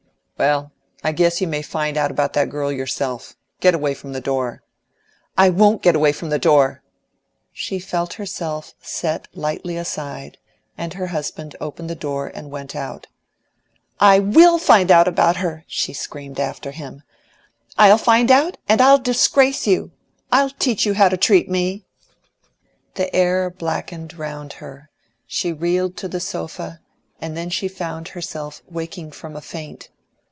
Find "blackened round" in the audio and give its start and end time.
23.51-24.53